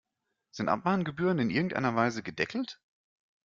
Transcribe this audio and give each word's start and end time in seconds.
Sind 0.49 0.67
Abmahngebühren 0.67 1.37
in 1.37 1.51
irgendeiner 1.51 1.95
Weise 1.95 2.23
gedeckelt? 2.23 2.81